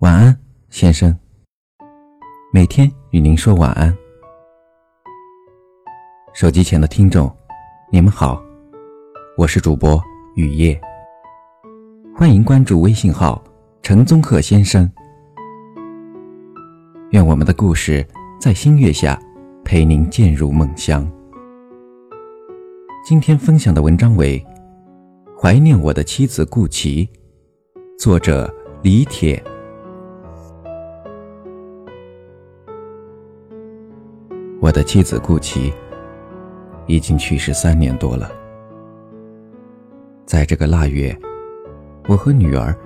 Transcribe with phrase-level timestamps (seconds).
[0.00, 1.16] 晚安，先生。
[2.52, 3.96] 每天与您说晚安。
[6.34, 7.34] 手机前的听众，
[7.90, 8.38] 你们好，
[9.38, 9.98] 我是主播
[10.34, 10.78] 雨夜。
[12.14, 13.42] 欢迎关注微信号
[13.80, 14.86] “陈宗鹤先生”。
[17.12, 18.06] 愿我们的故事
[18.38, 19.18] 在星月下
[19.64, 21.10] 陪您渐入梦乡。
[23.02, 24.38] 今天分享的文章为
[25.40, 27.06] 《怀念我的妻子顾琪》，
[27.98, 29.42] 作者李铁。
[34.66, 35.72] 我的妻子顾琪
[36.88, 38.32] 已经去世三年多了。
[40.24, 41.16] 在这个腊月，
[42.08, 42.76] 我和女儿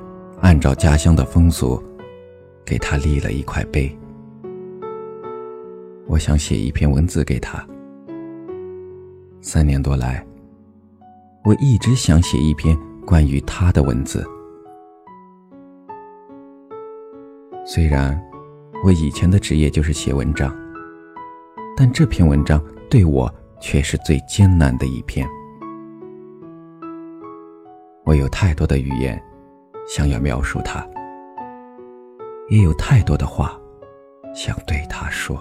[0.42, 1.82] 按照家乡的风俗，
[2.66, 3.90] 给她立了一块碑。
[6.06, 7.66] 我想写一篇文字给她。
[9.40, 10.22] 三年多来，
[11.44, 14.22] 我一直想写一篇关于她的文字。
[17.64, 18.22] 虽然
[18.84, 20.54] 我以前的职业就是写文章。
[21.82, 25.26] 但这篇文章对我却是最艰难的一篇。
[28.04, 29.18] 我有太多的语言
[29.88, 30.86] 想要描述它，
[32.50, 33.58] 也有太多的话
[34.34, 35.40] 想对他说。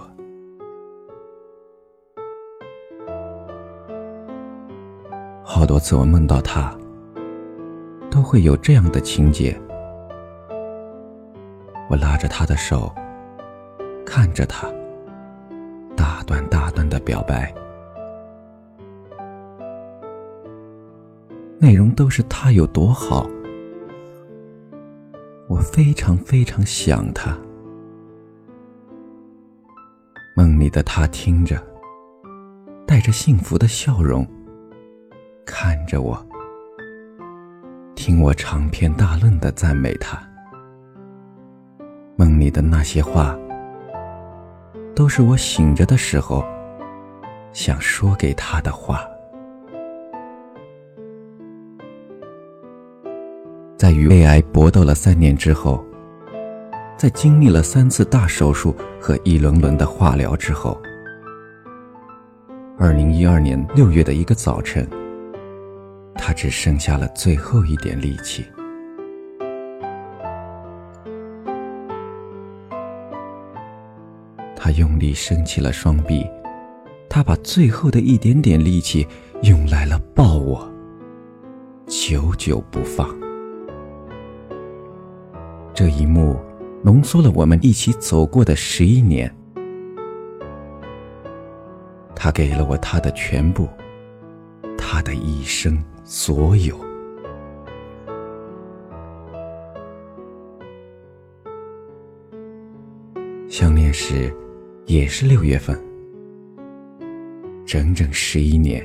[5.44, 6.74] 好多次我梦到他，
[8.10, 9.54] 都会有这样的情节：
[11.90, 12.90] 我拉着他的手，
[14.06, 14.66] 看着他。
[16.90, 17.54] 的表白，
[21.58, 23.26] 内容都是他有多好，
[25.48, 27.38] 我非常非常想他。
[30.36, 31.56] 梦里的他听着，
[32.86, 34.26] 带着幸福的笑容，
[35.46, 36.26] 看着我，
[37.94, 40.20] 听我长篇大论的赞美他。
[42.16, 43.38] 梦里的那些话。
[44.92, 46.44] 都是我醒着的时候
[47.52, 49.06] 想说给他的话。
[53.76, 55.84] 在与胃癌搏斗了三年之后，
[56.96, 60.78] 在经历了三次大手术和一轮轮的化疗之后，
[62.78, 64.86] 二零一二年六月的一个早晨，
[66.14, 68.44] 他只剩下了最后一点力气。
[74.54, 76.30] 他用力升起了双臂，
[77.12, 79.04] 他把最后的一点点力气
[79.42, 80.72] 用来了抱我，
[81.88, 83.08] 久久不放。
[85.74, 86.38] 这一幕
[86.84, 89.28] 浓缩了我们一起走过的十一年。
[92.14, 93.68] 他给了我他的全部，
[94.78, 96.78] 他的一生所有。
[103.48, 104.32] 相恋时。
[104.86, 105.80] 也是六月份，
[107.66, 108.84] 整整十一年，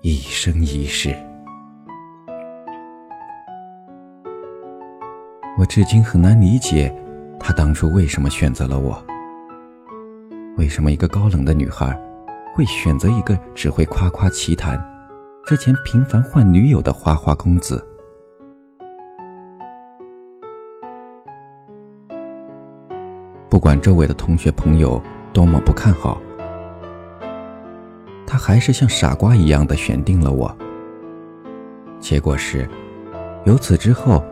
[0.00, 1.14] 一生一世。
[5.58, 6.94] 我至今很难理解，
[7.38, 9.04] 他当初为什么选择了我。
[10.56, 11.98] 为什么一个高冷的女孩，
[12.54, 14.82] 会选择一个只会夸夸其谈、
[15.44, 17.84] 之前频繁换女友的花花公子？
[23.50, 25.02] 不管周围的同学朋友
[25.32, 26.20] 多么不看好，
[28.30, 30.54] 他还是像傻瓜一样的选定了我。
[31.98, 32.68] 结果是，
[33.46, 34.22] 由此之后，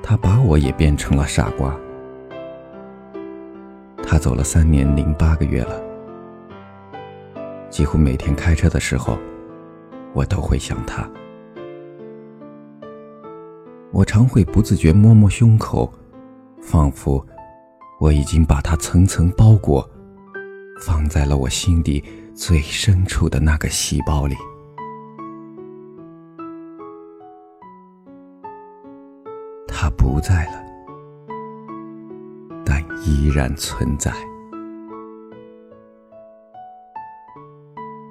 [0.00, 1.76] 他把我也变成了傻瓜。
[4.00, 5.82] 他走了三年零八个月了，
[7.68, 9.18] 几乎每天开车的时候，
[10.12, 11.04] 我都会想他。
[13.90, 15.92] 我常会不自觉摸摸胸口，
[16.62, 17.26] 仿佛。
[17.98, 19.88] 我已经把它层层包裹，
[20.82, 22.04] 放在了我心底
[22.36, 24.36] 最深处的那个细胞里。
[29.66, 30.62] 它不在了，
[32.62, 34.12] 但依然存在。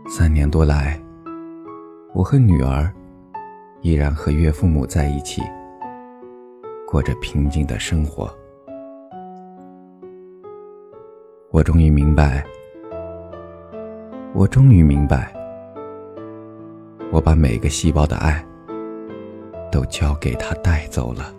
[0.10, 1.00] 三年多来，
[2.12, 2.92] 我和女儿
[3.82, 5.44] 依然和岳父母在一起，
[6.88, 8.34] 过着平静的生活。
[11.52, 12.46] 我终于明白，
[14.38, 15.34] 我终于明白，
[17.10, 18.46] 我把每个细胞的爱
[19.72, 21.34] 都交给他带走了。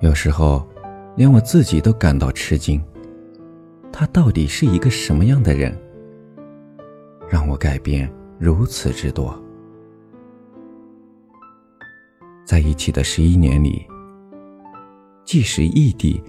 [0.00, 0.66] 有时候，
[1.14, 2.82] 连我自己都感到吃惊，
[3.92, 5.72] 他到底是一个什么样的人，
[7.28, 9.40] 让我改变如此之多？
[12.44, 13.86] 在一起的十一年里，
[15.24, 16.20] 即使异地，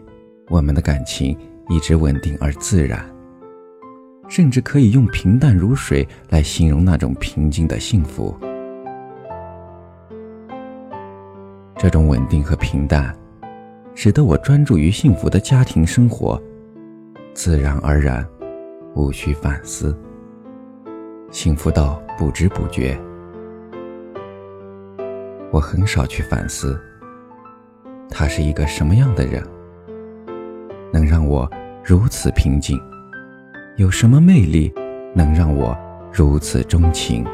[0.50, 1.38] 我们的感情
[1.69, 3.06] 一直稳定而自然，
[4.28, 8.36] 甚至可以用平淡如水来形容那种平静的幸福。
[11.78, 13.16] 这种稳定和平淡，
[13.94, 16.42] 使得我专注于幸福的家庭生活，
[17.34, 18.28] 自然而然，
[18.95, 19.95] 无需反思，
[21.31, 23.00] 幸福到不知不觉。
[25.52, 26.80] 我很少去反思，
[28.10, 29.42] 他是一个什么样的人，
[30.91, 31.50] 能让我
[31.83, 32.80] 如此平静？
[33.77, 34.74] 有什么魅力
[35.13, 35.77] 能让我
[36.12, 37.25] 如此钟情？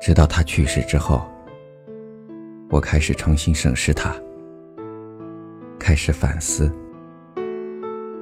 [0.00, 1.26] 直到他去世之后，
[2.70, 4.14] 我开始重新审视他，
[5.78, 6.70] 开始反思：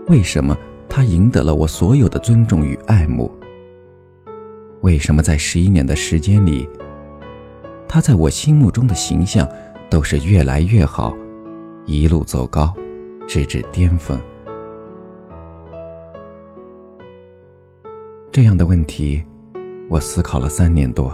[0.09, 0.57] 为什么
[0.89, 3.31] 他赢得了我所有的尊重与爱慕？
[4.81, 6.69] 为什么在十一年的时间里，
[7.87, 9.49] 他在我心目中的形象
[9.89, 11.15] 都是越来越好，
[11.85, 12.73] 一路走高，
[13.27, 14.19] 直至巅峰？
[18.31, 19.23] 这样的问题，
[19.91, 21.13] 我思考了三年多，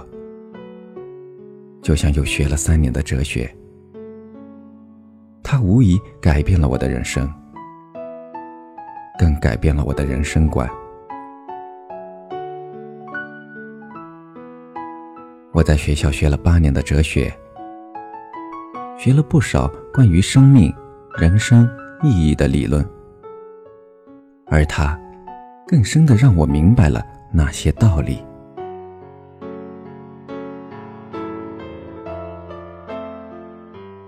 [1.82, 3.52] 就像又学了三年的哲学。
[5.42, 7.32] 他无疑改变了我的人生，
[9.18, 10.68] 更改变了我的人生观。
[15.52, 17.32] 我在学校学了八年的哲学，
[18.98, 20.74] 学了不少关于生命、
[21.16, 21.70] 人生
[22.02, 22.84] 意义的理论，
[24.46, 24.98] 而他
[25.68, 27.00] 更深的让我明白了
[27.32, 28.20] 那些道理。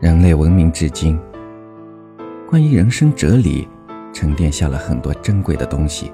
[0.01, 1.17] 人类文明至今，
[2.49, 3.69] 关于人生哲理，
[4.13, 6.13] 沉淀下了很多珍贵的东西。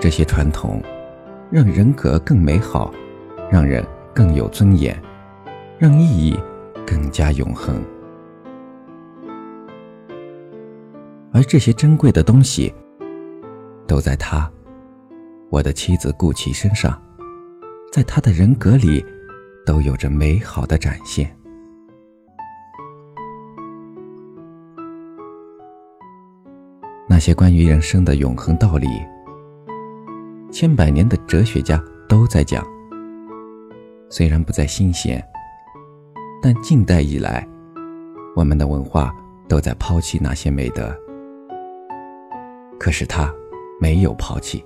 [0.00, 0.82] 这些传统，
[1.48, 2.92] 让人格更美好。
[3.50, 3.84] 让人
[4.14, 4.98] 更有尊严，
[5.78, 6.34] 让意义
[6.92, 7.82] 更加永恒。
[11.32, 12.70] 而这些珍贵的东西，
[13.86, 14.50] 都在他，
[15.48, 17.02] 我的妻子顾琪身上，
[17.90, 19.02] 在他的人格里，
[19.64, 21.34] 都有着美好的展现。
[27.08, 28.86] 那些关于人生的永恒道理，
[30.50, 32.62] 千百年的哲学家都在讲。
[34.10, 35.26] 虽然不再新鲜，
[36.44, 37.46] 但近代以来，
[38.34, 39.14] 我们的文化
[39.48, 40.92] 都在抛弃那些美德。
[42.80, 43.32] 可是他
[43.80, 44.64] 没有抛弃，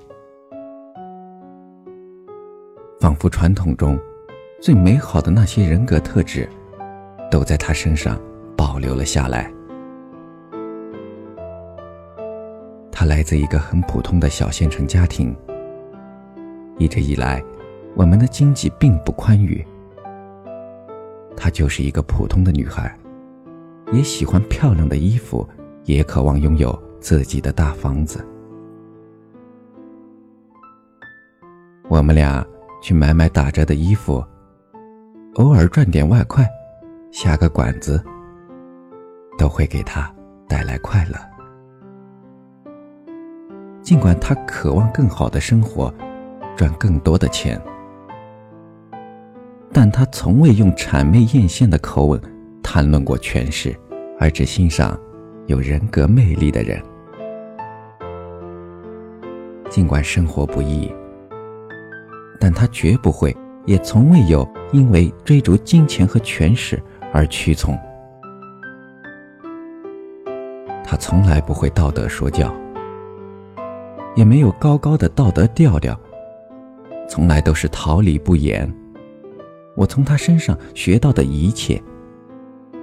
[2.99, 3.99] 仿佛传统中
[4.59, 6.49] 最美好的那些人格特质，
[7.31, 8.19] 都在他身上
[8.57, 9.53] 保留了下来。
[12.91, 15.37] 他来自一个很普通的小县城家庭，
[16.79, 17.45] 一直以来。
[17.95, 19.67] 我们的经济并不宽裕，
[21.37, 22.93] 她就是一个普通的女孩，
[23.93, 25.47] 也喜欢漂亮的衣服，
[25.85, 28.27] 也渴望拥有自己的大房子。
[31.89, 32.45] 我们俩
[32.83, 34.25] 去买买打折的衣服，
[35.35, 36.45] 偶尔赚点外快，
[37.13, 38.03] 下个馆子，
[39.39, 40.13] 都会给她
[40.49, 41.17] 带来快乐。
[43.83, 45.95] 尽管她渴望更好的生活，
[46.57, 47.61] 赚更多的钱。
[49.79, 52.19] 但他从未用谄媚艳羡的口吻
[52.63, 53.79] 谈论过权势，
[54.19, 54.99] 而只欣赏
[55.49, 56.83] 有人格魅力的人。
[59.69, 60.91] 尽管生活不易，
[62.41, 67.79] 但他绝不会，也从未有因为追逐金钱和权势而屈从。
[70.83, 72.51] 他从来不会道德说教，
[74.15, 75.95] 也没有高高的道德调调，
[77.07, 78.75] 从来都是桃李不言。
[79.77, 81.81] 我从他身上学到的一切，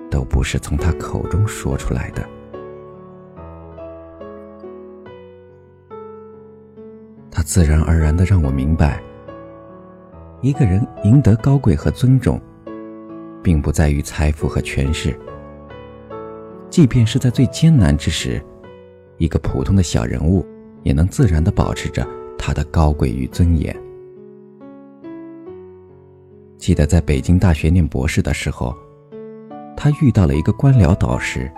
[0.09, 2.23] 都不是从他口中说出来的。
[7.31, 9.01] 他自然而然的让我明白，
[10.39, 12.39] 一个人赢得高贵和尊重，
[13.41, 15.19] 并不在于财富和权势。
[16.69, 18.39] 即便是在最艰难之时，
[19.17, 20.45] 一个普通的小人物
[20.83, 22.07] 也能自然的保持着
[22.37, 23.75] 他的高贵与尊严。
[26.63, 28.73] 记得在北京大学念博士的时候，
[29.75, 31.51] 他遇到了一个官僚导师。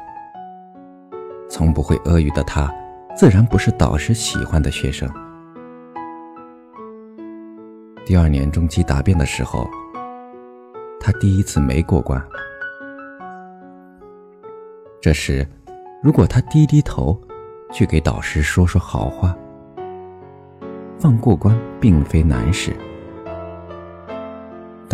[1.48, 2.74] 从不会俄语的他，
[3.16, 5.08] 自然不是导师喜欢的学生。
[8.04, 9.70] 第二年中期答辩的时候，
[11.00, 12.20] 他第一次没过关。
[15.00, 15.48] 这时，
[16.02, 17.16] 如果他低低头，
[17.72, 19.38] 去给导师说说好话，
[20.98, 22.76] 放过关并非难事。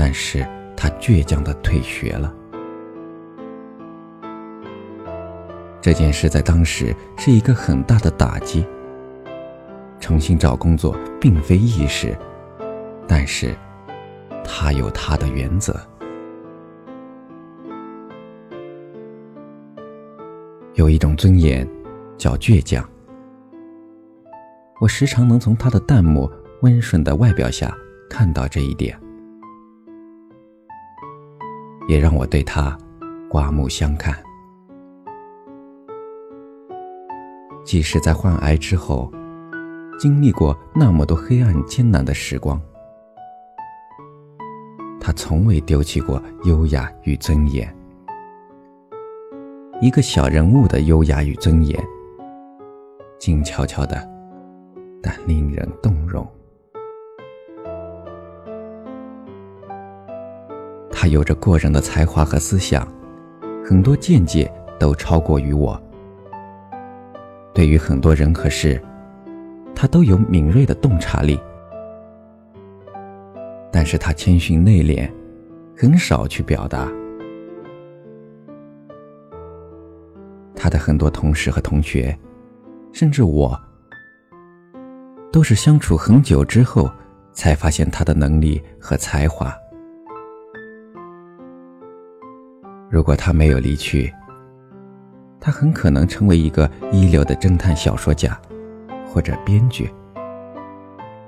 [0.03, 0.43] 但是
[0.75, 2.33] 他倔强的退学了。
[5.79, 8.65] 这件事在当时是一个很大的打击。
[9.99, 12.17] 重新找工作并非易事，
[13.07, 13.55] 但是
[14.43, 15.79] 他有他的原则。
[20.73, 21.67] 有一种尊严，
[22.17, 22.83] 叫倔强。
[24.79, 26.27] 我时常能从他的淡漠、
[26.63, 27.71] 温顺的外表下
[28.09, 28.99] 看到这一点，
[31.91, 32.77] 也让我对他
[33.29, 34.15] 刮目相看。
[37.65, 39.11] 即使在患癌之后，
[39.99, 42.61] 经历过那么多黑暗艰难的时光，
[45.01, 47.69] 他从未丢弃过优雅与尊严。
[49.81, 51.77] 一个小人物的优雅与尊严，
[53.19, 54.09] 静悄悄的，
[55.03, 56.25] 但令人动容。
[61.01, 62.87] 他有着过人的才华和思想，
[63.65, 64.47] 很多见解
[64.79, 65.81] 都超过于我。
[67.55, 68.79] 对于很多人和事，
[69.73, 71.39] 他都有敏锐的洞察力，
[73.71, 75.11] 但是他谦逊内敛，
[75.75, 76.87] 很少去表达。
[80.55, 82.15] 他的很多同事和同学，
[82.93, 83.59] 甚至我，
[85.31, 86.87] 都是相处很久之后
[87.33, 89.51] 才发现他的能力和才华。
[92.91, 94.13] 如果他没有离去，
[95.39, 98.37] 他很可能成为一个一流的侦探小说家，
[99.07, 99.89] 或者编剧。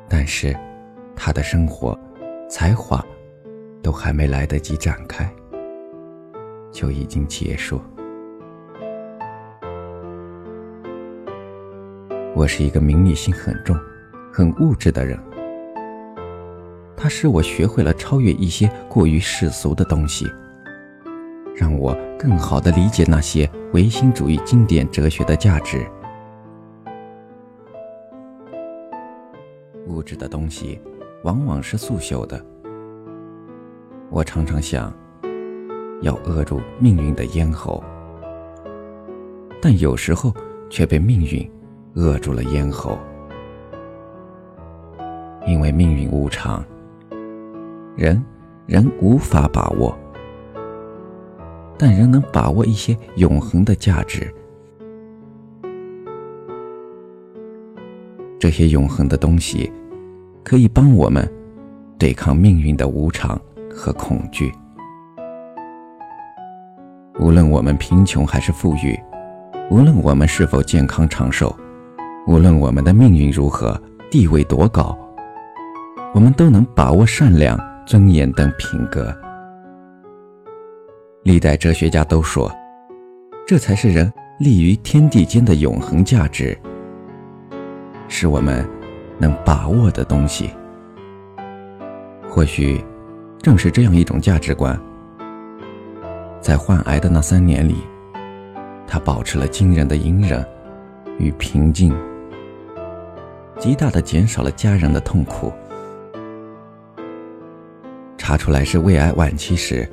[0.09, 0.53] 但是，
[1.15, 1.97] 他的生活、
[2.49, 3.01] 才华，
[3.81, 5.33] 都还没来得及展开，
[6.69, 7.81] 就已经结束。
[12.35, 13.73] 我是一个名利心很重、
[14.33, 15.17] 很物质的人。
[16.97, 20.29] 他使我学会了超越一些过于世俗的东西，
[21.55, 25.85] 让我更好的理解那些唯心主义经典哲学的价值。
[29.87, 30.81] 物质的东西
[31.23, 32.43] 往往是速朽的。
[34.09, 34.93] 我常常想
[36.01, 37.83] 要扼住命运的咽喉，
[39.61, 40.33] 但有时候
[40.69, 41.49] 却被命运。
[41.95, 42.97] 扼住了咽喉，
[45.45, 46.65] 因为命运无常，
[47.95, 48.19] 人
[48.65, 49.95] 人无法把握，
[51.77, 54.33] 但仍能把握一些永恒的价值。
[58.39, 59.71] 这些永恒的东西，
[60.43, 61.25] 可以帮我们
[61.97, 63.39] 对抗命运的无常
[63.73, 64.51] 和恐惧。
[67.19, 68.99] 无论我们贫穷还是富裕，
[69.69, 71.55] 无论我们是否健康长寿。
[72.27, 74.97] 无论我们的命运如何，地位多高，
[76.13, 79.15] 我们都能把握善良、尊严等品格。
[81.23, 82.53] 历代哲学家都说，
[83.47, 86.57] 这才是人立于天地间的永恒价值，
[88.09, 88.67] 是我们
[89.17, 90.49] 能把握的东西。
[92.29, 92.83] 或许，
[93.41, 94.77] 正是这样一种价值观，
[96.41, 97.77] 在患癌的那三年里，
[98.85, 100.45] 他保持了惊人的隐忍
[101.17, 101.95] 与平静。
[103.57, 105.53] 极大的减少了家人的痛苦。
[108.17, 109.89] 查出来是胃癌晚期时，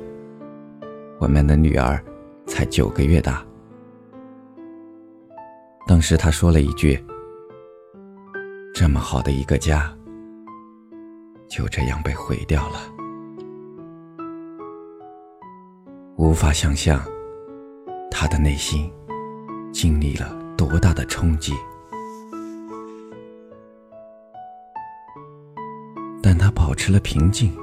[1.21, 2.03] 我们的女儿
[2.47, 3.45] 才九个月大。
[5.85, 6.99] 当时他说了一句
[8.73, 9.95] ：“这么好的一个家，
[11.47, 12.79] 就这样被毁掉了。”
[16.17, 16.99] 无法想象，
[18.09, 18.91] 他的内心
[19.71, 21.53] 经历了多大的冲击。
[26.19, 27.55] 但他保持了平静。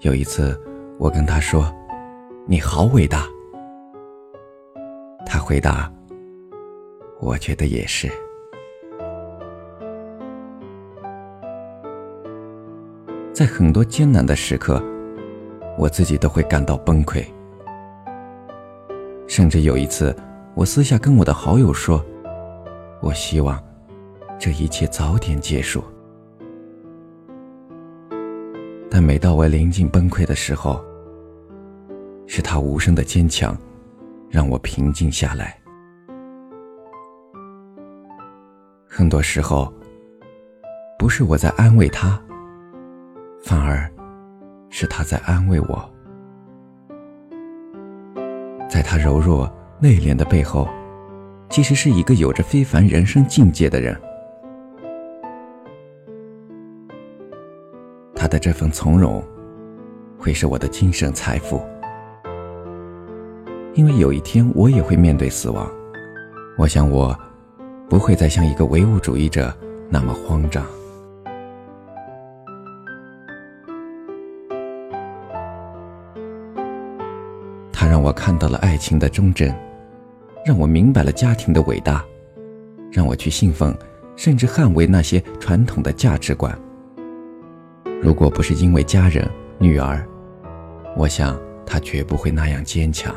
[0.00, 0.60] 有一次，
[0.98, 1.72] 我跟他说
[2.44, 3.24] ：“你好伟大。”
[5.24, 5.88] 他回答
[7.20, 8.10] ：“我觉得也是。”
[13.32, 14.82] 在很多艰难的时刻，
[15.78, 17.24] 我自己都会感到崩溃。
[19.28, 20.12] 甚至有一次，
[20.54, 22.04] 我私下跟我的好友说
[23.00, 23.62] ：“我希望
[24.36, 25.84] 这一切早点结束。”
[28.98, 30.84] 但每到我临近崩溃的时候，
[32.26, 33.56] 是他无声的坚强，
[34.28, 35.56] 让我平静下来。
[38.88, 39.72] 很多时候，
[40.98, 42.20] 不是我在安慰他，
[43.40, 43.88] 反而
[44.68, 45.90] 是他在安慰我。
[48.68, 50.68] 在他柔弱内敛的背后，
[51.50, 53.96] 其实是一个有着非凡人生境界的人。
[58.28, 59.22] 的这份从容，
[60.18, 61.60] 会是我的精神财富。
[63.74, 65.70] 因为有一天我也会面对死亡，
[66.56, 67.16] 我想我
[67.88, 69.54] 不会再像一个唯物主义者
[69.88, 70.64] 那么慌张。
[77.72, 79.54] 他让我看到了爱情的忠贞，
[80.44, 82.04] 让我明白了家庭的伟大，
[82.90, 83.72] 让我去信奉，
[84.16, 86.58] 甚至捍卫那些传统的价值观。
[88.00, 89.28] 如果不是因为家人、
[89.58, 90.06] 女儿，
[90.96, 93.14] 我想他绝不会那样坚强。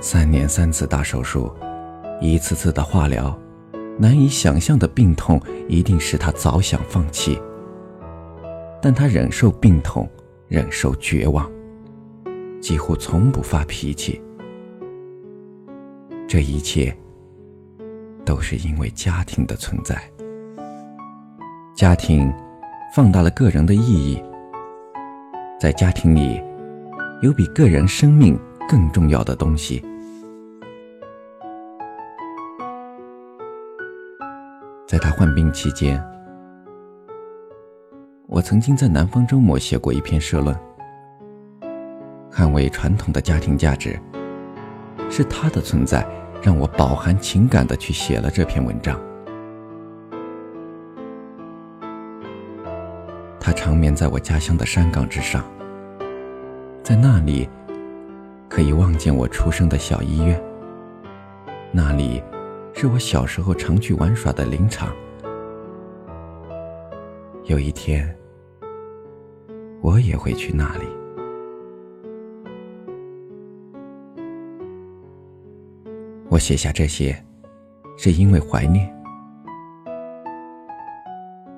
[0.00, 1.52] 三年三次大手术，
[2.20, 3.36] 一次次的化疗，
[3.98, 7.36] 难以想象的病痛，一定使他早想放弃。
[8.80, 10.08] 但他忍受病痛，
[10.46, 11.50] 忍受绝望，
[12.60, 14.22] 几乎从不发脾气。
[16.28, 16.96] 这一切，
[18.24, 20.00] 都是因为家庭的存在。
[21.78, 22.34] 家庭，
[22.92, 24.20] 放大了个人的意义。
[25.60, 26.42] 在家庭里，
[27.22, 28.36] 有比个人生命。
[28.68, 29.82] 更重要的东西。
[34.86, 36.04] 在他患病期间，
[38.26, 40.54] 我曾经在《南方周末》写过一篇社论，
[42.30, 43.98] 捍卫传统的家庭价值。
[45.08, 46.04] 是他的存在，
[46.42, 49.00] 让我饱含情感的去写了这篇文章。
[53.48, 55.42] 他长眠在我家乡的山岗之上，
[56.82, 57.48] 在那里。
[58.46, 60.38] 可以望见我出生的小医院，
[61.72, 62.22] 那里
[62.74, 64.94] 是我小时候常去玩耍的林场。
[67.44, 68.14] 有一天，
[69.80, 70.84] 我也会去那里。
[76.28, 77.16] 我写下这些，
[77.96, 78.94] 是因为怀念。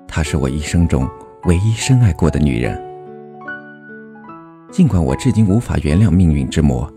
[0.06, 1.08] 他是我一生中
[1.44, 2.80] 唯一深爱过的女人。
[4.70, 6.88] 尽管我至今无法原谅命运之魔，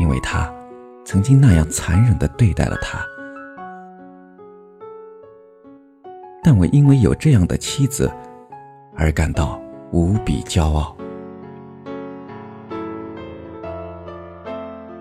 [0.00, 0.52] 因为他
[1.04, 2.98] 曾经那样残忍的对待了他，
[6.42, 8.10] 但我因为有这样的妻子
[8.96, 9.60] 而感到
[9.92, 10.96] 无比骄傲。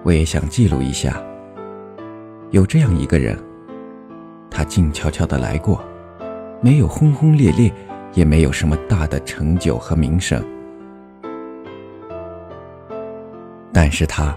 [0.04, 1.24] 我也想记录一下，
[2.52, 3.36] 有这样一个人，
[4.52, 5.82] 他静悄悄的来过，
[6.64, 7.70] 没有轰轰烈烈，
[8.14, 10.42] 也没有什么大的成就和名声。
[13.74, 14.34] 但是他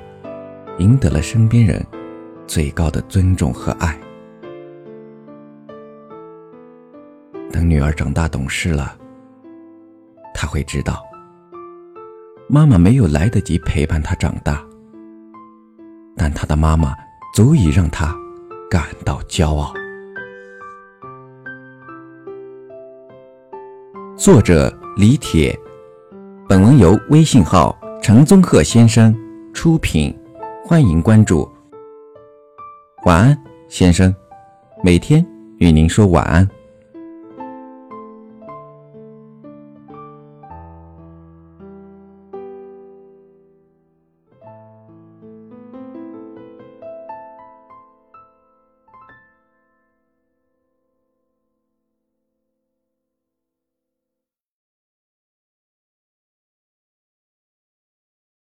[0.79, 1.87] 赢得了身边人
[2.49, 3.97] 最高的尊重和爱。
[7.53, 8.99] 等女儿长大懂事了，
[10.35, 11.05] 他会知道，
[12.49, 14.61] 妈妈没有来得及陪伴他长大，
[16.17, 16.93] 但他的妈妈
[17.33, 18.13] 足以让他
[18.69, 19.73] 感到骄傲。
[24.19, 25.55] 作者李铁，
[26.49, 29.15] 本文由微信号陈宗鹤先生。
[29.53, 30.15] 出品，
[30.65, 31.47] 欢迎关注。
[33.05, 34.15] 晚安，先生，
[34.83, 35.25] 每天
[35.59, 36.49] 与您说晚安。